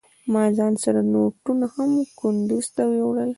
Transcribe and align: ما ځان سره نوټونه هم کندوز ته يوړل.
ما 0.31 0.43
ځان 0.57 0.73
سره 0.83 0.99
نوټونه 1.13 1.65
هم 1.75 1.91
کندوز 2.19 2.65
ته 2.75 2.83
يوړل. 2.99 3.29